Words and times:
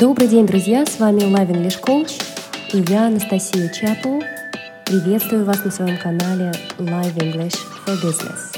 Добрый 0.00 0.28
день, 0.28 0.46
друзья! 0.46 0.86
С 0.86 0.98
вами 0.98 1.20
Live 1.20 1.50
English 1.50 1.80
Coach 1.80 2.22
и 2.72 2.84
я, 2.90 3.06
Анастасия 3.06 3.68
Чапл. 3.68 4.20
Приветствую 4.84 5.44
вас 5.44 5.64
на 5.64 5.70
своем 5.70 5.98
канале 5.98 6.52
Live 6.78 7.16
English 7.18 7.56
for 7.84 7.96
Business. 8.02 8.54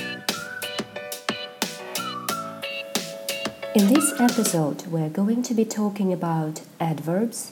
In 3.74 3.88
this 3.88 4.12
episode, 4.20 4.86
we're 4.86 5.08
going 5.08 5.42
to 5.42 5.54
be 5.54 5.64
talking 5.64 6.12
about 6.12 6.60
adverbs 6.78 7.50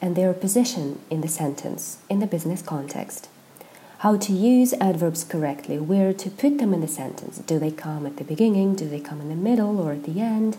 and 0.00 0.16
their 0.16 0.32
position 0.32 0.98
in 1.08 1.20
the 1.20 1.28
sentence 1.28 1.98
in 2.10 2.18
the 2.18 2.26
business 2.26 2.62
context. 2.62 3.28
How 3.98 4.16
to 4.16 4.32
use 4.32 4.74
adverbs 4.80 5.22
correctly, 5.22 5.78
where 5.78 6.12
to 6.12 6.28
put 6.28 6.58
them 6.58 6.74
in 6.74 6.80
the 6.80 6.88
sentence. 6.88 7.38
Do 7.38 7.60
they 7.60 7.70
come 7.70 8.04
at 8.04 8.16
the 8.16 8.24
beginning? 8.24 8.74
Do 8.74 8.88
they 8.88 8.98
come 8.98 9.20
in 9.20 9.28
the 9.28 9.36
middle 9.36 9.78
or 9.78 9.92
at 9.92 10.02
the 10.02 10.20
end? 10.20 10.56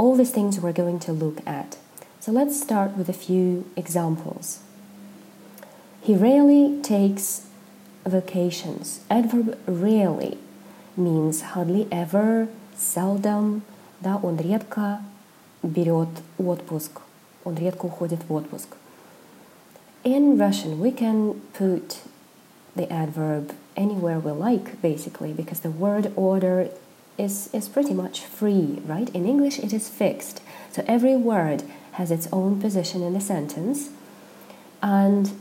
all 0.00 0.16
these 0.16 0.30
things 0.30 0.60
we're 0.60 0.72
going 0.72 0.98
to 1.00 1.12
look 1.12 1.40
at. 1.46 1.78
So 2.20 2.32
let's 2.32 2.60
start 2.60 2.96
with 2.96 3.08
a 3.08 3.12
few 3.12 3.70
examples. 3.76 4.60
He 6.02 6.14
rarely 6.14 6.80
takes 6.82 7.46
vacations. 8.04 9.00
Adverb 9.10 9.58
rarely 9.66 10.38
means 10.96 11.42
hardly 11.52 11.88
ever, 11.90 12.48
seldom, 12.76 13.62
да, 14.00 14.20
он 14.22 14.36
редко 14.36 15.00
берет 15.62 16.08
отпуск, 16.38 17.00
он 17.44 17.56
редко 17.56 17.86
уходит 17.86 18.20
в 18.28 18.32
отпуск. 18.32 18.76
In 20.04 20.38
Russian, 20.38 20.78
we 20.78 20.92
can 20.92 21.40
put 21.52 22.02
the 22.76 22.90
adverb 22.92 23.52
anywhere 23.76 24.20
we 24.20 24.30
like, 24.30 24.80
basically, 24.80 25.32
because 25.32 25.60
the 25.60 25.70
word 25.70 26.12
order 26.14 26.70
is, 27.20 27.48
is 27.52 27.68
pretty 27.68 27.94
much 27.94 28.20
free, 28.20 28.80
right? 28.84 29.08
In 29.10 29.26
English, 29.26 29.58
it 29.58 29.72
is 29.72 29.88
fixed. 29.88 30.42
So 30.72 30.84
every 30.86 31.16
word 31.16 31.62
has 31.92 32.10
its 32.10 32.28
own 32.32 32.60
position 32.60 33.02
in 33.02 33.14
the 33.14 33.20
sentence, 33.20 33.90
and 34.82 35.32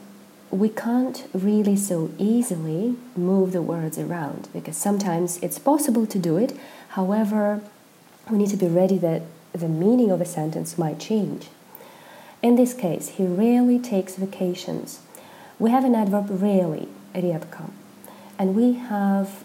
we 0.52 0.69
can't 0.69 1.27
really 1.33 1.75
so 1.75 2.11
easily 2.17 2.95
move 3.16 3.52
the 3.52 3.61
words 3.61 3.97
around 3.97 4.47
because 4.53 4.77
sometimes 4.77 5.38
it's 5.41 5.59
possible 5.59 6.05
to 6.08 6.17
do 6.17 6.38
it. 6.38 6.58
However, 6.89 7.61
we 8.30 8.38
need 8.38 8.49
to 8.52 8.58
be 8.58 8.67
ready 8.67 8.97
that 8.99 9.23
the 9.52 9.67
meaning 9.67 10.11
of 10.11 10.21
a 10.21 10.25
sentence 10.25 10.77
might 10.77 10.99
change. 10.99 11.49
In 12.41 12.55
this 12.55 12.73
case, 12.73 13.09
he 13.09 13.25
rarely 13.25 13.80
takes 13.80 14.16
vacations. 14.16 14.99
We 15.59 15.71
have 15.71 15.83
an 15.83 15.95
adverb 15.95 16.27
rarely, 16.30 16.88
редко, 17.13 17.71
and 18.38 18.55
we 18.55 18.73
have 18.73 19.44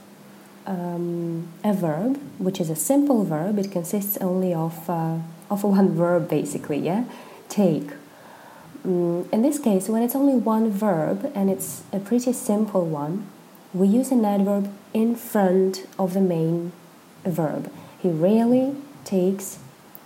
um, 0.65 1.47
a 1.63 1.73
verb, 1.73 2.19
which 2.37 2.59
is 2.59 2.69
a 2.69 2.75
simple 2.75 3.23
verb. 3.23 3.59
It 3.59 3.71
consists 3.71 4.17
only 4.17 4.53
of 4.53 4.89
uh, 4.89 5.17
of 5.49 5.63
one 5.63 5.95
verb, 5.95 6.29
basically. 6.29 6.79
Yeah, 6.79 7.05
take. 7.49 7.91
Um, 8.83 9.27
in 9.31 9.41
this 9.41 9.59
case, 9.59 9.89
when 9.89 10.03
it's 10.03 10.15
only 10.15 10.35
one 10.35 10.69
verb 10.71 11.31
and 11.35 11.49
it's 11.49 11.83
a 11.91 11.99
pretty 11.99 12.33
simple 12.33 12.85
one, 12.85 13.27
we 13.73 13.87
use 13.87 14.11
an 14.11 14.23
adverb 14.23 14.71
in 14.93 15.15
front 15.15 15.85
of 15.97 16.13
the 16.13 16.21
main 16.21 16.71
verb. 17.25 17.71
He 17.99 18.09
rarely 18.09 18.75
takes 19.03 19.59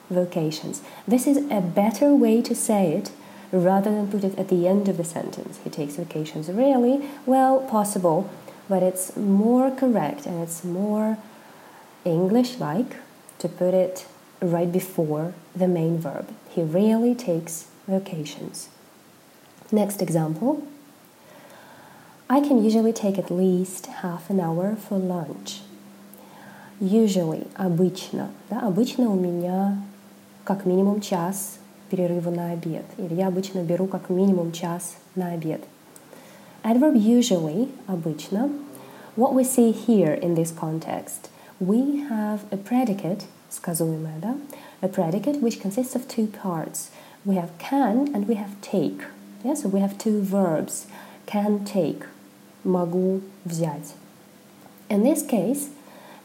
vacations. 0.10 0.82
This 1.08 1.28
is 1.28 1.38
a 1.52 1.62
better 1.62 2.16
way 2.16 2.42
to 2.42 2.56
say 2.56 2.94
it 2.94 3.12
rather 3.52 3.92
than 3.92 4.10
put 4.10 4.24
it 4.24 4.38
at 4.38 4.50
the 4.50 4.68
end 4.68 4.88
of 4.88 4.98
the 4.98 5.04
sentence. 5.04 5.60
He 5.64 5.70
takes 5.70 5.96
vacations 5.96 6.50
rarely. 6.50 7.10
Well, 7.26 7.62
possible 7.62 8.30
but 8.69 8.83
it's 8.83 9.17
more 9.17 9.71
correct 9.71 10.27
and 10.27 10.43
it's 10.43 10.65
more 10.65 11.19
English 12.05 12.59
like 12.59 12.97
to 13.39 13.49
put 13.49 13.75
it 13.75 14.07
right 14.41 14.71
before 14.71 15.35
the 15.55 15.69
main 15.69 15.99
verb. 15.99 16.29
He 16.51 16.63
rarely 16.63 17.15
takes 17.15 17.67
vacations. 17.87 18.69
Next 19.73 20.03
example. 20.03 20.67
I 22.29 22.41
can 22.41 22.65
usually 22.65 22.93
take 22.93 23.19
at 23.19 23.31
least 23.31 23.87
half 23.87 24.31
an 24.31 24.41
hour 24.41 24.77
for 24.77 24.99
lunch. 24.99 25.63
Usually, 26.81 27.47
обычно, 27.55 28.31
да, 28.51 28.61
обычно 28.61 29.11
у 29.11 29.15
меня 29.15 29.79
как 30.45 30.67
минимум 30.67 31.01
час 31.01 31.59
перерыва 31.91 32.31
на 32.31 32.53
обед. 32.53 32.85
Или 32.99 33.15
я 33.15 33.29
обычно 33.29 33.63
беру 33.63 33.87
как 33.87 34.09
минимум 34.09 34.53
час 34.53 34.97
на 35.15 35.33
обед. 35.33 35.63
Adverb 36.65 36.97
usually, 36.97 37.69
обычно, 37.87 38.51
what 39.17 39.35
we 39.35 39.45
see 39.45 39.71
here 39.71 40.13
in 40.13 40.35
this 40.35 40.51
context, 40.51 41.29
we 41.61 42.01
have 42.09 42.45
a 42.53 42.57
predicate, 42.57 43.27
сказуемое, 43.51 44.21
да? 44.21 44.37
a 44.83 44.89
predicate 44.89 45.41
which 45.41 45.61
consists 45.61 45.95
of 45.95 46.09
two 46.09 46.27
parts. 46.27 46.91
We 47.25 47.37
have 47.37 47.57
can 47.59 48.15
and 48.15 48.27
we 48.27 48.35
have 48.35 48.61
take. 48.61 49.03
Yeah, 49.45 49.55
so 49.55 49.69
we 49.69 49.81
have 49.81 49.99
two 49.99 50.23
verbs, 50.23 50.87
can 51.27 51.65
take, 51.65 52.05
могу 52.65 53.23
взять. 53.47 53.93
In 54.91 55.03
this 55.03 55.23
case, 55.23 55.71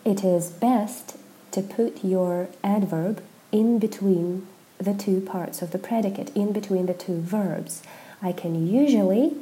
it 0.05 0.23
is 0.23 0.50
best 0.50 1.17
to 1.51 1.61
put 1.61 2.03
your 2.03 2.47
adverb 2.63 3.22
in 3.51 3.79
between 3.79 4.47
the 4.77 4.94
two 4.94 5.22
parts 5.22 5.61
of 5.61 5.72
the 5.72 5.77
predicate, 5.77 6.31
in 6.35 6.53
between 6.53 6.85
the 6.85 6.94
two 6.94 7.19
verbs. 7.19 7.83
I 8.22 8.31
can 8.31 8.67
usually 8.67 9.35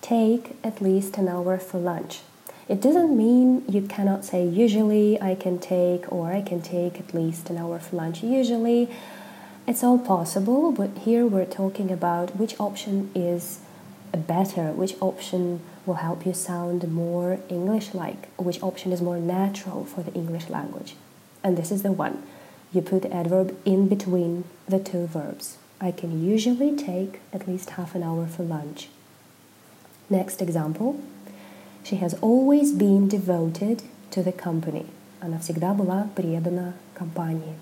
take 0.00 0.56
at 0.64 0.80
least 0.80 1.18
an 1.18 1.28
hour 1.28 1.58
for 1.58 1.78
lunch. 1.78 2.20
It 2.68 2.82
doesn't 2.82 3.16
mean 3.16 3.64
you 3.68 3.82
cannot 3.82 4.24
say 4.24 4.46
usually 4.46 5.20
I 5.20 5.34
can 5.34 5.58
take 5.58 6.10
or 6.12 6.32
I 6.32 6.42
can 6.42 6.60
take 6.60 7.00
at 7.00 7.14
least 7.14 7.48
an 7.48 7.56
hour 7.56 7.78
for 7.78 7.96
lunch. 7.96 8.22
Usually 8.22 8.90
it's 9.66 9.82
all 9.82 9.98
possible, 9.98 10.72
but 10.72 10.90
here 10.98 11.26
we're 11.26 11.44
talking 11.44 11.90
about 11.90 12.36
which 12.36 12.58
option 12.60 13.10
is 13.14 13.60
better, 14.12 14.72
which 14.72 14.94
option 15.00 15.60
will 15.86 15.94
help 15.94 16.26
you 16.26 16.34
sound 16.34 16.92
more 16.92 17.40
English 17.48 17.94
like, 17.94 18.28
which 18.36 18.62
option 18.62 18.92
is 18.92 19.00
more 19.00 19.18
natural 19.18 19.84
for 19.84 20.02
the 20.02 20.12
English 20.12 20.48
language. 20.48 20.94
And 21.42 21.56
this 21.56 21.70
is 21.70 21.82
the 21.82 21.92
one. 21.92 22.22
You 22.72 22.82
put 22.82 23.02
the 23.02 23.12
adverb 23.12 23.56
in 23.64 23.88
between 23.88 24.44
the 24.66 24.78
two 24.78 25.06
verbs. 25.06 25.56
I 25.80 25.90
can 25.90 26.22
usually 26.22 26.76
take 26.76 27.20
at 27.32 27.48
least 27.48 27.70
half 27.70 27.94
an 27.94 28.02
hour 28.02 28.26
for 28.26 28.42
lunch. 28.42 28.88
Next 30.09 30.41
example. 30.41 30.99
She 31.83 31.97
has 31.97 32.13
always 32.21 32.71
been 32.71 33.07
devoted 33.07 33.83
to 34.11 34.23
the 34.23 34.31
company. 34.31 34.85
Она 35.21 35.39
всегда 35.39 35.73
была 35.73 36.09
предана 36.15 36.73
компании. 36.93 37.55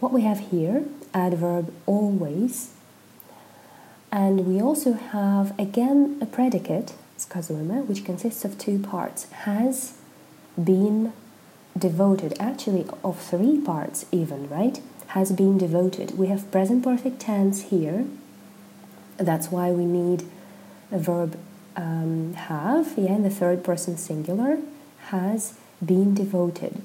What 0.00 0.12
we 0.12 0.22
have 0.22 0.50
here, 0.50 0.84
adverb 1.12 1.72
always, 1.86 2.70
and 4.12 4.46
we 4.46 4.60
also 4.60 4.92
have 4.92 5.58
again 5.58 6.18
a 6.20 6.26
predicate, 6.26 6.92
сказуемое, 7.18 7.84
which 7.86 8.04
consists 8.04 8.44
of 8.44 8.56
two 8.58 8.78
parts, 8.78 9.26
has 9.44 9.94
been 10.56 11.12
devoted, 11.76 12.36
actually 12.38 12.86
of 13.02 13.18
three 13.18 13.58
parts 13.58 14.06
even, 14.12 14.48
right? 14.48 14.80
Has 15.08 15.32
been 15.32 15.58
devoted. 15.58 16.16
We 16.16 16.28
have 16.28 16.50
present 16.50 16.84
perfect 16.84 17.20
tense 17.20 17.70
here. 17.70 18.04
That's 19.16 19.50
why 19.50 19.70
we 19.72 19.84
need 19.84 20.22
a 20.22 20.26
verb 20.91 21.37
um, 21.75 22.33
have, 22.33 22.93
yeah, 22.97 23.15
in 23.15 23.23
the 23.23 23.29
third 23.29 23.63
person 23.63 23.97
singular, 23.97 24.59
has 25.07 25.53
been 25.83 26.13
devoted. 26.13 26.81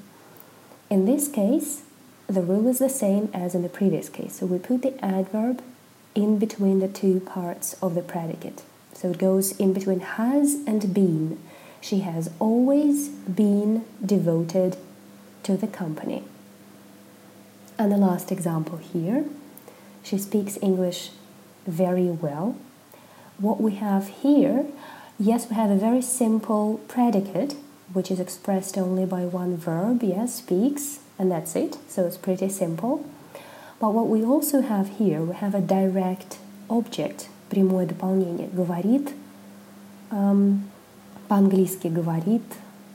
In 0.90 1.04
this 1.04 1.28
case, 1.28 1.82
the 2.26 2.42
rule 2.42 2.68
is 2.68 2.78
the 2.78 2.88
same 2.88 3.30
as 3.32 3.54
in 3.54 3.62
the 3.62 3.68
previous 3.68 4.08
case. 4.08 4.36
So 4.36 4.46
we 4.46 4.58
put 4.58 4.82
the 4.82 5.02
adverb 5.04 5.62
in 6.14 6.38
between 6.38 6.80
the 6.80 6.88
two 6.88 7.20
parts 7.20 7.74
of 7.82 7.94
the 7.94 8.02
predicate. 8.02 8.62
So 8.92 9.10
it 9.10 9.18
goes 9.18 9.56
in 9.58 9.72
between 9.72 10.00
has 10.00 10.54
and 10.66 10.92
been. 10.92 11.38
She 11.80 12.00
has 12.00 12.30
always 12.38 13.08
been 13.08 13.84
devoted 14.04 14.76
to 15.44 15.56
the 15.56 15.68
company. 15.68 16.24
And 17.78 17.92
the 17.92 17.96
last 17.96 18.32
example 18.32 18.78
here 18.78 19.24
she 20.02 20.18
speaks 20.18 20.58
English 20.62 21.10
very 21.66 22.08
well 22.08 22.56
what 23.39 23.61
we 23.61 23.75
have 23.75 24.07
here, 24.07 24.65
yes, 25.19 25.49
we 25.49 25.55
have 25.55 25.69
a 25.69 25.75
very 25.75 26.01
simple 26.01 26.79
predicate, 26.87 27.55
which 27.93 28.09
is 28.11 28.19
expressed 28.19 28.77
only 28.77 29.05
by 29.05 29.25
one 29.25 29.57
verb, 29.57 30.03
yes, 30.03 30.35
speaks, 30.35 30.99
and 31.17 31.31
that's 31.31 31.55
it. 31.55 31.77
So 31.87 32.05
it's 32.05 32.17
pretty 32.17 32.49
simple. 32.49 33.05
But 33.79 33.93
what 33.93 34.07
we 34.07 34.23
also 34.23 34.61
have 34.61 34.97
here, 34.97 35.21
we 35.21 35.35
have 35.35 35.53
a 35.55 35.61
direct 35.61 36.37
object, 36.69 37.27
прямое 37.49 37.85
дополнение, 37.85 38.47
говорит, 38.53 39.13
um, 40.11 40.69
по-английски 41.27 41.87
говорит, 41.87 42.43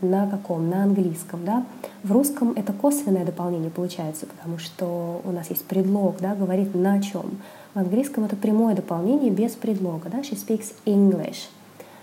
на 0.00 0.28
каком? 0.28 0.70
На 0.70 0.84
английском, 0.84 1.44
да? 1.44 1.66
В 2.02 2.12
русском 2.12 2.52
это 2.52 2.72
косвенное 2.72 3.24
дополнение 3.24 3.70
получается, 3.70 4.26
потому 4.26 4.58
что 4.58 5.20
у 5.24 5.32
нас 5.32 5.50
есть 5.50 5.64
предлог, 5.64 6.18
да, 6.20 6.34
говорит 6.34 6.74
на 6.74 7.02
чем. 7.02 7.38
В 7.74 7.78
английском 7.78 8.24
это 8.24 8.36
прямое 8.36 8.74
дополнение 8.74 9.30
без 9.30 9.52
предлога. 9.52 10.08
Да? 10.08 10.18
She 10.20 10.34
speaks 10.34 10.74
English. 10.84 11.48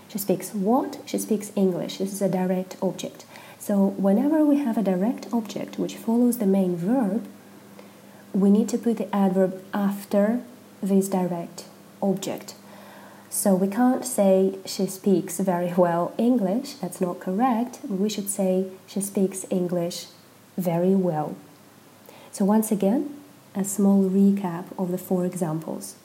She 0.09 0.19
speaks 0.19 0.53
what? 0.53 0.99
She 1.05 1.17
speaks 1.17 1.51
English. 1.55 1.97
This 1.97 2.13
is 2.13 2.21
a 2.21 2.29
direct 2.29 2.77
object. 2.81 3.25
So 3.59 3.93
whenever 3.97 4.45
we 4.45 4.57
have 4.63 4.77
a 4.77 4.83
direct 4.83 5.27
object 5.33 5.79
which 5.79 5.95
follows 5.95 6.37
the 6.37 6.45
main 6.45 6.75
verb, 6.75 7.25
we 8.33 8.49
need 8.49 8.69
to 8.69 8.77
put 8.77 8.97
the 8.97 9.13
adverb 9.15 9.61
after 9.73 10.41
this 10.81 11.09
direct 11.09 11.65
object. 12.01 12.55
So 13.29 13.53
we 13.55 13.67
can't 13.67 14.05
say 14.05 14.59
she 14.65 14.85
speaks 14.85 15.39
very 15.39 15.73
well 15.75 16.13
English, 16.17 16.75
that's 16.75 17.01
not 17.01 17.19
correct. 17.19 17.79
We 17.89 18.07
should 18.07 18.29
say 18.29 18.67
she 18.87 19.01
speaks 19.01 19.45
English 19.49 20.07
very 20.57 20.95
well. 20.95 21.35
So, 22.31 22.45
once 22.45 22.71
again, 22.71 23.13
a 23.54 23.64
small 23.64 24.04
recap 24.04 24.66
of 24.78 24.90
the 24.90 24.98
four 24.98 25.26
examples. 25.26 25.96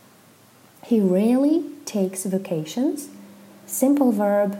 He 0.84 1.00
rarely 1.00 1.66
takes 1.86 2.26
vacations. 2.26 3.10
Simple 3.66 4.12
verb, 4.12 4.58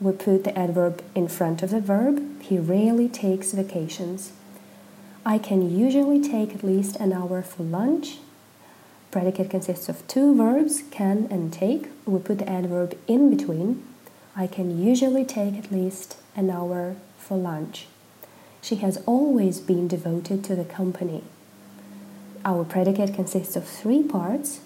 we 0.00 0.12
put 0.12 0.44
the 0.44 0.58
adverb 0.58 1.02
in 1.14 1.28
front 1.28 1.62
of 1.62 1.70
the 1.70 1.80
verb. 1.80 2.42
He 2.42 2.58
rarely 2.58 3.08
takes 3.08 3.52
vacations. 3.52 4.32
I 5.24 5.38
can 5.38 5.76
usually 5.76 6.20
take 6.20 6.54
at 6.54 6.64
least 6.64 6.96
an 6.96 7.12
hour 7.12 7.42
for 7.42 7.62
lunch. 7.62 8.18
Predicate 9.10 9.50
consists 9.50 9.88
of 9.88 10.06
two 10.08 10.34
verbs, 10.34 10.82
can 10.90 11.26
and 11.30 11.52
take. 11.52 11.88
We 12.06 12.18
put 12.20 12.38
the 12.38 12.48
adverb 12.48 12.96
in 13.06 13.36
between. 13.36 13.84
I 14.34 14.46
can 14.46 14.82
usually 14.82 15.24
take 15.24 15.56
at 15.56 15.72
least 15.72 16.16
an 16.34 16.48
hour 16.50 16.96
for 17.18 17.36
lunch. 17.36 17.86
She 18.62 18.76
has 18.76 19.02
always 19.06 19.60
been 19.60 19.88
devoted 19.88 20.42
to 20.44 20.54
the 20.54 20.64
company. 20.64 21.24
Our 22.44 22.64
predicate 22.64 23.14
consists 23.14 23.54
of 23.54 23.68
three 23.68 24.02
parts, 24.02 24.60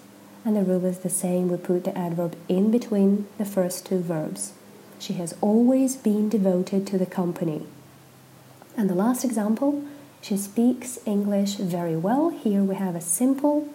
and 0.45 0.55
the 0.55 0.61
rule 0.61 0.85
is 0.85 0.99
the 0.99 1.09
same. 1.09 1.49
We 1.49 1.57
put 1.57 1.83
the 1.83 1.97
adverb 1.97 2.37
in 2.47 2.71
between 2.71 3.27
the 3.37 3.45
first 3.45 3.85
two 3.85 3.99
verbs. 3.99 4.53
She 4.99 5.13
has 5.13 5.35
always 5.41 5.97
been 5.97 6.29
devoted 6.29 6.87
to 6.87 6.97
the 6.97 7.05
company. 7.05 7.65
And 8.77 8.89
the 8.89 8.95
last 8.95 9.25
example, 9.25 9.83
she 10.21 10.37
speaks 10.37 10.99
English 11.05 11.55
very 11.55 11.95
well. 11.95 12.29
Here 12.29 12.63
we 12.63 12.75
have 12.75 12.95
a 12.95 13.01
simple 13.01 13.67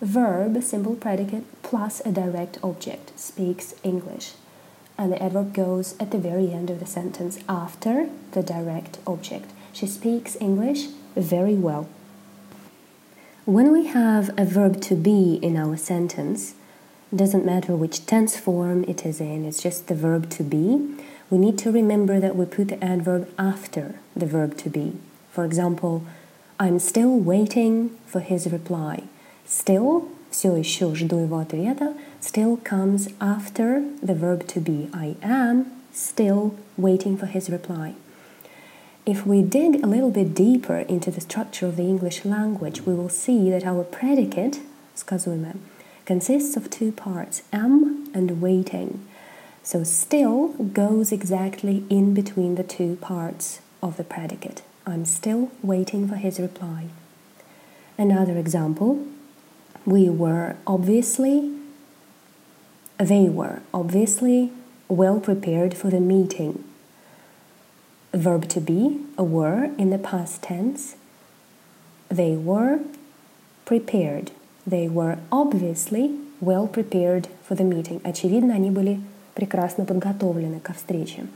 verb, 0.00 0.62
simple 0.62 0.94
predicate, 0.94 1.44
plus 1.62 2.00
a 2.04 2.12
direct 2.12 2.58
object, 2.62 3.18
speaks 3.18 3.74
English. 3.82 4.34
And 4.96 5.12
the 5.12 5.22
adverb 5.22 5.52
goes 5.52 5.96
at 5.98 6.12
the 6.12 6.18
very 6.18 6.52
end 6.52 6.70
of 6.70 6.78
the 6.80 6.86
sentence 6.86 7.38
after 7.48 8.08
the 8.32 8.42
direct 8.42 8.98
object. 9.06 9.50
She 9.72 9.86
speaks 9.86 10.36
English 10.40 10.86
very 11.16 11.54
well. 11.54 11.88
When 13.47 13.71
we 13.71 13.87
have 13.87 14.29
a 14.37 14.45
verb 14.45 14.79
to 14.83 14.95
be 14.95 15.35
in 15.41 15.57
our 15.57 15.75
sentence, 15.75 16.55
doesn't 17.13 17.45
matter 17.45 17.75
which 17.75 18.05
tense 18.05 18.37
form 18.37 18.83
it 18.85 19.05
is 19.05 19.19
in, 19.19 19.45
it's 19.45 19.61
just 19.61 19.87
the 19.87 19.95
verb 19.95 20.29
to 20.31 20.43
be. 20.43 20.95
We 21.29 21.37
need 21.37 21.57
to 21.59 21.71
remember 21.71 22.19
that 22.19 22.35
we 22.35 22.45
put 22.45 22.69
the 22.69 22.83
adverb 22.83 23.29
after 23.37 23.95
the 24.15 24.25
verb 24.25 24.57
to 24.57 24.69
be. 24.69 24.93
For 25.31 25.45
example, 25.45 26.03
I'm 26.59 26.79
still 26.79 27.17
waiting 27.17 27.89
for 28.05 28.19
his 28.19 28.51
reply. 28.51 29.03
Still, 29.45 30.07
все 30.31 30.55
еще 30.55 30.95
жду 30.95 31.17
его 31.17 31.39
ответа, 31.39 31.95
still 32.19 32.57
comes 32.57 33.09
after 33.19 33.83
the 34.01 34.15
verb 34.15 34.47
to 34.47 34.59
be. 34.59 34.89
I 34.93 35.15
am 35.21 35.65
still 35.91 36.55
waiting 36.77 37.17
for 37.17 37.25
his 37.25 37.49
reply. 37.49 37.95
If 39.08 39.24
we 39.24 39.40
dig 39.40 39.82
a 39.82 39.86
little 39.86 40.10
bit 40.10 40.34
deeper 40.34 40.80
into 40.80 41.10
the 41.10 41.22
structure 41.22 41.64
of 41.64 41.76
the 41.76 41.84
English 41.84 42.26
language, 42.26 42.82
we 42.82 42.92
will 42.92 43.08
see 43.08 43.48
that 43.48 43.64
our 43.64 43.82
predicate, 43.82 44.60
сказуемое, 44.94 45.56
consists 46.04 46.58
of 46.58 46.68
two 46.68 46.92
parts, 46.92 47.40
am 47.50 48.10
and 48.12 48.42
waiting. 48.42 49.08
So 49.62 49.82
still 49.82 50.48
goes 50.48 51.10
exactly 51.10 51.84
in 51.88 52.12
between 52.12 52.56
the 52.56 52.62
two 52.62 52.96
parts 52.96 53.62
of 53.82 53.96
the 53.96 54.04
predicate. 54.04 54.60
I'm 54.86 55.06
still 55.06 55.52
waiting 55.62 56.06
for 56.06 56.16
his 56.16 56.38
reply. 56.38 56.88
Another 57.96 58.36
example, 58.36 59.06
we 59.86 60.10
were 60.10 60.56
obviously, 60.66 61.50
they 62.98 63.30
were 63.30 63.62
obviously 63.72 64.52
well 64.86 65.18
prepared 65.18 65.72
for 65.72 65.88
the 65.88 65.98
meeting 65.98 66.62
verb 68.17 68.47
to 68.49 68.61
be, 68.61 68.99
a 69.17 69.23
were 69.23 69.71
in 69.77 69.89
the 69.89 69.97
past 69.97 70.41
tense. 70.43 70.95
They 72.09 72.35
were 72.35 72.79
prepared. 73.65 74.31
They 74.67 74.87
were 74.87 75.17
obviously 75.31 76.19
well 76.39 76.67
prepared 76.67 77.27
for 77.43 77.55
the 77.55 77.63
meeting. 77.63 78.01
Очевидно, 78.03 78.53
они 78.53 78.69
были 78.69 78.99
прекрасно 79.33 79.85
подготовлены 79.85 80.59
ко 80.59 80.73
встрече. 80.73 81.27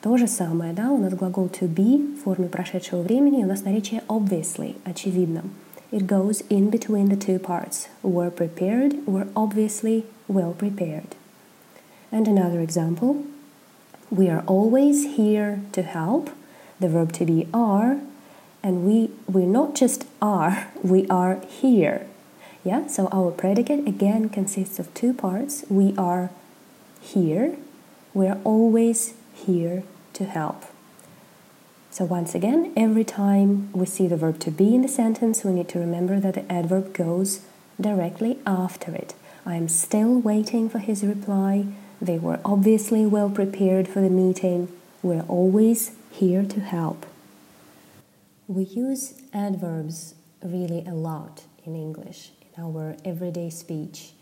То 0.00 0.16
же 0.16 0.26
самое, 0.26 0.72
да, 0.74 0.90
у 0.90 0.98
нас 0.98 1.14
глагол 1.14 1.46
to 1.46 1.66
be 1.66 2.14
в 2.14 2.24
форме 2.24 2.48
прошедшего 2.48 3.00
времени, 3.02 3.42
у 3.42 3.46
нас 3.46 3.64
наречие 3.64 4.02
obviously, 4.08 4.76
очевидно. 4.84 5.44
It 5.90 6.06
goes 6.06 6.44
in 6.50 6.70
between 6.70 7.08
the 7.08 7.16
two 7.16 7.38
parts. 7.38 7.88
Were 8.02 8.30
prepared, 8.30 9.06
were 9.06 9.28
obviously 9.34 10.04
well 10.28 10.52
prepared. 10.52 11.14
And 12.10 12.26
another 12.26 12.60
example, 12.60 13.24
we 14.09 14.29
are 14.29 14.43
always 14.47 15.15
here 15.15 15.61
to 15.71 15.81
help. 15.81 16.31
The 16.79 16.87
verb 16.87 17.11
to 17.13 17.25
be 17.25 17.47
are, 17.53 17.99
and 18.63 18.85
we 18.85 19.11
we're 19.27 19.45
not 19.45 19.75
just 19.75 20.05
are, 20.21 20.71
we 20.83 21.07
are 21.07 21.41
here. 21.45 22.07
Yeah, 22.63 22.87
so 22.87 23.07
our 23.11 23.31
predicate 23.31 23.87
again 23.87 24.29
consists 24.29 24.79
of 24.79 24.93
two 24.93 25.13
parts. 25.13 25.63
We 25.69 25.95
are 25.97 26.29
here. 27.01 27.57
We 28.13 28.27
are 28.27 28.39
always 28.43 29.13
here 29.33 29.83
to 30.13 30.25
help. 30.25 30.65
So 31.91 32.05
once 32.05 32.35
again, 32.35 32.71
every 32.77 33.03
time 33.03 33.71
we 33.73 33.85
see 33.85 34.07
the 34.07 34.17
verb 34.17 34.39
to 34.41 34.51
be 34.51 34.75
in 34.75 34.81
the 34.81 34.87
sentence, 34.87 35.43
we 35.43 35.51
need 35.51 35.69
to 35.69 35.79
remember 35.79 36.19
that 36.19 36.33
the 36.35 36.51
adverb 36.51 36.93
goes 36.93 37.41
directly 37.79 38.37
after 38.45 38.93
it. 38.93 39.15
I 39.45 39.55
am 39.55 39.67
still 39.67 40.19
waiting 40.19 40.69
for 40.69 40.79
his 40.79 41.03
reply. 41.03 41.65
They 42.01 42.17
were 42.17 42.39
obviously 42.45 43.05
well 43.05 43.29
prepared 43.29 43.87
for 43.87 43.99
the 43.99 44.09
meeting. 44.09 44.71
We're 45.03 45.25
always 45.27 45.91
here 46.11 46.43
to 46.45 46.59
help. 46.61 47.05
We 48.47 48.63
use 48.63 49.21
adverbs 49.33 50.15
really 50.41 50.85
a 50.85 50.93
lot 50.93 51.43
in 51.65 51.75
English, 51.75 52.31
in 52.41 52.63
our 52.63 52.95
everyday 53.03 53.49
speech, 53.49 54.13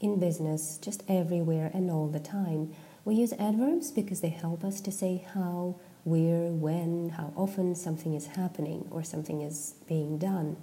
in 0.00 0.18
business, 0.18 0.78
just 0.82 1.04
everywhere 1.08 1.70
and 1.72 1.90
all 1.90 2.08
the 2.08 2.20
time. 2.20 2.74
We 3.04 3.14
use 3.14 3.32
adverbs 3.34 3.92
because 3.92 4.20
they 4.20 4.28
help 4.28 4.64
us 4.64 4.80
to 4.82 4.90
say 4.90 5.24
how, 5.32 5.76
where, 6.04 6.48
when, 6.48 7.10
how 7.10 7.32
often 7.36 7.76
something 7.76 8.14
is 8.14 8.26
happening 8.26 8.88
or 8.90 9.04
something 9.04 9.40
is 9.40 9.74
being 9.88 10.18
done 10.18 10.56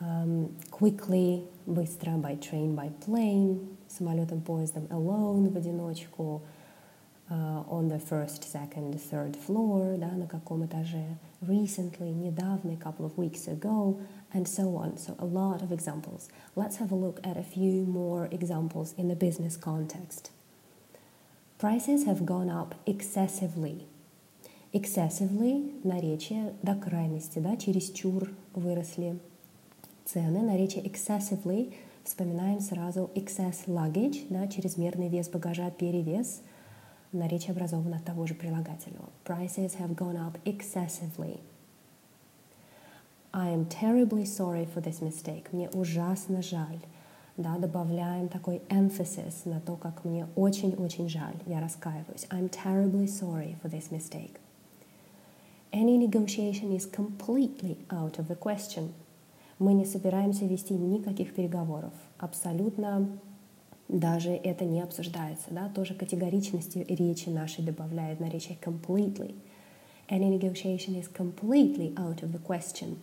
Um, 0.00 0.56
quickly, 0.70 1.44
быстро, 1.66 2.18
by 2.20 2.34
train, 2.36 2.74
by 2.74 2.90
plane, 3.04 3.76
самолетом, 3.88 4.40
поездом, 4.40 4.86
alone, 4.90 5.48
в 5.50 5.56
одиночку, 5.56 6.42
uh, 7.30 7.64
on 7.68 7.88
the 7.88 7.98
first, 7.98 8.44
second, 8.44 9.00
third 9.00 9.36
floor, 9.36 9.96
да, 9.96 10.08
на 10.08 10.26
каком 10.26 10.66
этаже, 10.66 11.16
recently, 11.40 12.12
недавно, 12.12 12.72
a 12.72 12.76
couple 12.76 13.06
of 13.06 13.16
weeks 13.16 13.46
ago, 13.48 13.98
and 14.32 14.46
so 14.46 14.76
on. 14.76 14.96
So 14.98 15.14
a 15.18 15.24
lot 15.24 15.62
of 15.62 15.72
examples. 15.72 16.28
Let's 16.56 16.76
have 16.76 16.90
a 16.90 16.96
look 16.96 17.20
at 17.24 17.36
a 17.36 17.42
few 17.42 17.86
more 17.86 18.28
examples 18.30 18.94
in 18.98 19.08
the 19.08 19.16
business 19.16 19.56
context. 19.56 20.30
Prices 21.58 22.04
have 22.04 22.26
gone 22.26 22.50
up 22.50 22.74
excessively. 22.84 23.86
Excessively 24.72 25.80
наречие 25.84 26.52
до 26.62 26.74
крайности, 26.74 27.38
да, 27.38 27.56
чересчур 27.56 28.28
выросли 28.54 29.20
Цены. 30.11 30.41
Наречие 30.41 30.83
excessively– 30.83 31.73
вспоминаем 32.03 32.59
сразу 32.59 33.11
excess 33.13 33.67
luggage, 33.67 34.25
да, 34.29 34.47
чрезмерный 34.47 35.09
вес 35.09 35.29
багажа, 35.29 35.69
перевес. 35.69 36.41
Наречие 37.11 37.51
образовано 37.51 37.97
от 37.97 38.05
того 38.05 38.25
же 38.25 38.33
прилагательного. 38.33 39.09
Prices 39.25 39.77
have 39.79 39.95
gone 39.95 40.17
up 40.17 40.37
excessively. 40.45 41.39
I 43.31 43.49
am 43.49 43.65
terribly 43.67 44.25
sorry 44.25 44.67
for 44.73 44.81
this 44.81 45.01
mistake. 45.01 45.51
Мне 45.51 45.69
ужасно 45.69 46.41
жаль. 46.41 46.79
Да, 47.37 47.57
добавляем 47.57 48.27
такой 48.27 48.61
emphasis 48.69 49.45
на 49.45 49.59
то, 49.61 49.75
как 49.75 50.03
мне 50.03 50.27
очень-очень 50.35 51.07
жаль. 51.07 51.35
Я 51.45 51.61
раскаиваюсь. 51.61 52.27
I'm 52.29 52.49
terribly 52.49 53.05
sorry 53.05 53.55
for 53.61 53.69
this 53.69 53.91
mistake. 53.91 54.39
Any 55.71 55.97
negotiation 55.97 56.75
is 56.75 56.87
completely 56.87 57.77
out 57.89 58.17
of 58.17 58.27
the 58.27 58.35
question. 58.35 58.93
Мы 59.59 59.73
не 59.73 59.85
собираемся 59.85 60.45
вести 60.45 60.73
никаких 60.73 61.35
переговоров. 61.35 61.93
Абсолютно 62.17 63.19
даже 63.89 64.31
это 64.31 64.63
не 64.63 64.81
обсуждается. 64.81 65.47
Да? 65.51 65.69
Тоже 65.69 65.93
категоричности 65.93 66.85
речи 66.87 67.29
нашей 67.29 67.63
добавляет 67.63 68.21
наречие 68.21 68.57
completely. 68.63 69.35
Any 70.07 70.29
negotiation 70.29 70.95
is 70.95 71.07
completely 71.07 71.93
out 71.95 72.23
of 72.23 72.31
the 72.31 72.39
question. 72.39 72.97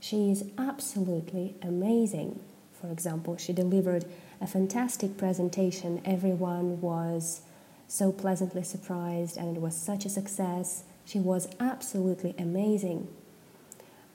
She 0.00 0.30
is 0.30 0.44
absolutely 0.56 1.56
amazing. 1.60 2.38
For 2.80 2.90
example, 2.92 3.36
she 3.36 3.52
delivered 3.52 4.04
a 4.40 4.46
fantastic 4.46 5.16
presentation. 5.16 6.00
Everyone 6.04 6.80
was 6.80 7.40
so 7.88 8.12
pleasantly 8.12 8.62
surprised, 8.62 9.36
and 9.36 9.56
it 9.56 9.60
was 9.60 9.74
such 9.74 10.04
a 10.04 10.08
success. 10.08 10.84
She 11.04 11.18
was 11.18 11.48
absolutely 11.58 12.34
amazing. 12.38 13.08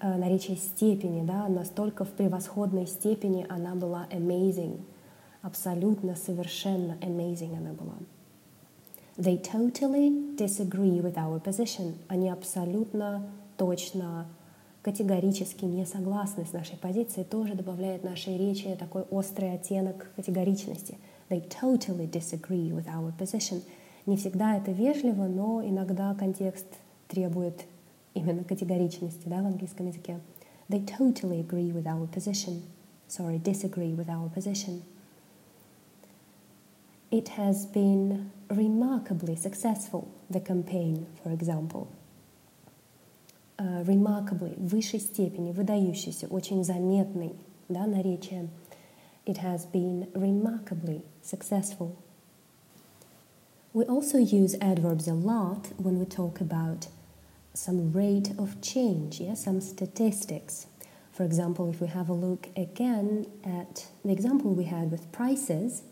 Э, 0.02 0.18
наречие 0.18 0.58
степени, 0.58 1.26
да, 1.26 1.48
настолько 1.48 2.06
в 2.06 2.10
превосходной 2.10 2.88
степени 2.88 3.46
она 3.50 3.76
была 3.76 4.08
amazing, 4.12 4.82
абсолютно, 5.42 6.16
совершенно 6.16 6.98
amazing 7.02 7.58
она 7.58 7.74
была. 7.74 7.96
They 9.18 9.38
totally 9.38 10.36
disagree 10.36 11.00
with 11.02 11.16
our 11.16 11.42
position. 11.42 11.94
Они 12.08 12.30
абсолютно 12.30 13.28
точно, 13.58 14.26
категорически 14.82 15.66
не 15.66 15.86
согласны 15.86 16.46
с 16.46 16.54
нашей 16.54 16.78
позицией, 16.78 17.26
тоже 17.26 17.54
добавляет 17.54 18.04
нашей 18.04 18.38
речи 18.38 18.76
такой 18.80 19.04
острый 19.12 19.54
оттенок 19.54 20.12
категоричности. 20.16 20.98
They 21.30 21.48
totally 21.48 22.10
disagree 22.10 22.72
with 22.72 22.88
our 22.88 23.14
position. 23.18 23.62
Не 24.06 24.18
всегда 24.18 24.58
это 24.58 24.72
вежливо, 24.72 25.26
но 25.26 25.62
иногда 25.64 26.16
контекст 26.16 26.66
требует 27.08 27.66
именно 28.15 28.45
категоричности 28.45 29.29
да, 29.29 29.43
в 29.43 29.47
английском 29.47 29.87
языке. 29.87 30.21
They 30.69 30.85
totally 30.85 31.41
agree 31.41 31.71
with 31.73 31.87
our 31.87 32.07
position. 32.09 32.63
Sorry, 33.09 33.39
disagree 33.39 33.95
with 33.95 34.09
our 34.09 34.29
position. 34.29 34.83
It 37.11 37.29
has 37.37 37.67
been 37.67 38.33
remarkably 38.51 39.37
successful, 39.37 40.09
the 40.29 40.41
campaign, 40.41 41.07
for 41.23 41.31
example. 41.31 41.89
Uh, 43.59 43.85
remarkably, 43.85 44.55
в 44.57 44.69
высшей 44.69 45.01
степени, 45.01 45.53
выдающийся, 45.53 46.27
очень 46.27 46.65
заметный, 46.65 47.37
да, 47.69 47.87
наречие. 47.87 48.49
It 49.25 49.39
has 49.39 49.65
been 49.67 50.09
remarkably 50.15 51.03
successful. 51.23 51.97
We 53.73 53.85
also 53.85 54.19
use 54.19 54.57
adverbs 54.61 55.07
a 55.07 55.15
lot 55.15 55.73
when 55.79 55.99
we 55.99 56.07
talk 56.07 56.41
about 56.41 56.89
some 57.55 57.93
rate 57.93 58.31
of 58.39 58.61
change, 58.61 59.21
yeah, 59.21 59.35
some 59.35 59.61
statistics. 59.61 60.67
For 61.13 61.25
example, 61.25 61.71
if 61.71 61.81
we 61.81 61.87
have 61.89 62.09
a 62.09 62.13
look 62.13 62.49
again 62.57 63.27
at 63.43 63.87
the 64.05 64.13
example 64.13 64.53
we 64.53 64.65
had 64.65 64.91
with 64.91 65.11
prices, 65.13 65.83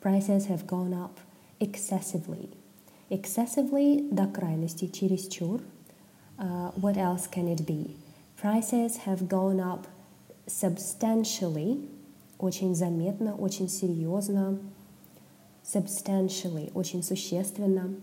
prices 0.00 0.46
have 0.46 0.66
gone 0.66 0.92
up 0.92 1.20
excessively. 1.60 2.50
Excessively 3.08 4.08
до 4.10 4.26
крайности, 4.26 4.88
чересчур. 4.88 5.60
Uh, 6.38 6.70
what 6.72 6.96
else 6.96 7.28
can 7.28 7.46
it 7.46 7.64
be? 7.64 7.96
Prices 8.36 8.96
have 9.06 9.28
gone 9.28 9.60
up 9.60 9.86
substantially, 10.48 11.88
очень 12.40 12.74
заметно, 12.74 13.36
очень 13.36 13.68
серьезно. 13.68 14.58
Substantially, 15.62 16.72
очень 16.74 17.04
существенно. 17.04 17.94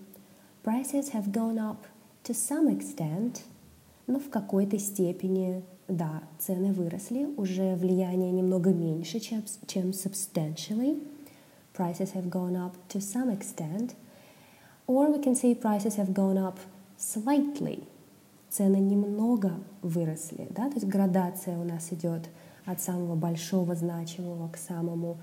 Prices 0.63 1.09
have 1.09 1.33
gone 1.33 1.59
up 1.59 1.85
to 2.24 2.32
some 2.32 2.68
extent, 2.68 3.42
но 4.06 4.18
в 4.18 4.28
какой-то 4.30 4.78
степени, 4.78 5.62
да, 5.88 6.22
цены 6.38 6.72
выросли, 6.72 7.26
уже 7.36 7.76
влияние 7.76 8.32
немного 8.32 8.70
меньше, 8.70 9.20
чем, 9.20 9.44
чем 9.66 9.90
substantially. 9.90 11.02
Prices 11.76 12.14
have 12.14 12.28
gone 12.28 12.56
up 12.56 12.72
to 12.88 13.00
some 13.00 13.30
extent. 13.30 13.94
Or 14.86 15.10
we 15.10 15.22
can 15.22 15.34
say 15.34 15.54
prices 15.54 15.96
have 15.96 16.12
gone 16.12 16.38
up 16.38 16.58
slightly. 16.98 17.84
Цены 18.50 18.76
немного 18.76 19.52
выросли, 19.82 20.46
да, 20.50 20.68
то 20.68 20.74
есть 20.74 20.86
градация 20.86 21.58
у 21.58 21.64
нас 21.64 21.92
идет 21.92 22.28
от 22.64 22.80
самого 22.80 23.16
большого 23.16 23.74
значимого 23.74 24.48
к 24.48 24.56
самому 24.56 25.18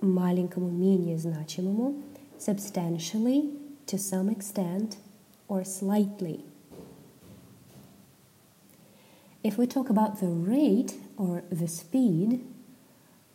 маленькому, 0.00 0.68
менее 0.68 1.18
значимому. 1.18 1.94
Substantially, 2.38 3.58
to 3.86 3.96
some 3.96 4.28
extent, 4.28 4.98
or 5.47 5.63
slightly. 5.63 6.43
If 9.43 9.57
we 9.57 9.65
talk 9.65 9.89
about 9.89 10.19
the 10.19 10.27
rate 10.27 10.95
or 11.17 11.43
the 11.51 11.67
speed 11.67 12.45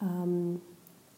um, 0.01 0.63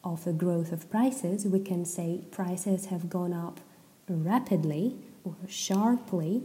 of 0.03 0.25
the 0.25 0.33
growth 0.33 0.73
of 0.73 0.91
prices, 0.91 1.45
we 1.45 1.61
can 1.61 1.85
say 1.85 2.23
prices 2.31 2.87
have 2.87 3.11
gone 3.11 3.35
up 3.35 3.61
rapidly 4.09 4.97
or 5.25 5.35
sharply. 5.47 6.43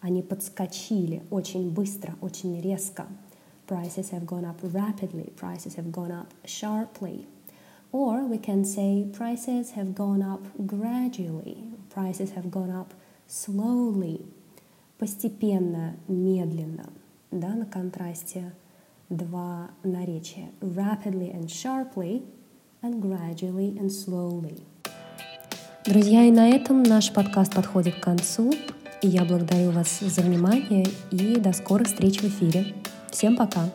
Они 0.00 0.22
подскочили 0.22 1.22
очень 1.30 1.70
быстро, 1.70 2.14
очень 2.20 2.60
резко. 2.60 3.06
Prices 3.66 4.10
have 4.10 4.26
gone 4.26 4.44
up 4.44 4.58
rapidly. 4.62 5.30
Prices 5.36 5.76
have 5.76 5.92
gone 5.92 6.10
up 6.10 6.34
sharply. 6.44 7.26
Or 7.92 8.24
we 8.24 8.38
can 8.38 8.64
say 8.64 9.06
prices 9.12 9.72
have 9.72 9.94
gone 9.94 10.22
up 10.22 10.40
gradually. 10.66 11.64
Prices 11.90 12.32
have 12.32 12.50
gone 12.50 12.70
up 12.70 12.94
slowly, 13.27 14.25
постепенно, 14.97 15.95
медленно, 16.07 16.89
да, 17.31 17.49
на 17.49 17.65
контрасте 17.65 18.53
два 19.09 19.69
наречия 19.83 20.49
rapidly 20.61 21.33
and 21.33 21.47
sharply 21.47 22.23
and 22.81 23.01
gradually 23.01 23.77
and 23.79 23.89
slowly. 23.89 24.63
Друзья, 25.85 26.25
и 26.25 26.31
на 26.31 26.49
этом 26.49 26.83
наш 26.83 27.13
подкаст 27.13 27.53
подходит 27.53 27.95
к 27.95 28.03
концу. 28.03 28.51
И 29.01 29.07
я 29.07 29.23
благодарю 29.23 29.71
вас 29.71 29.99
за 29.99 30.21
внимание 30.21 30.85
и 31.11 31.39
до 31.39 31.53
скорых 31.53 31.87
встреч 31.87 32.19
в 32.19 32.25
эфире. 32.25 32.73
Всем 33.09 33.37
пока! 33.37 33.69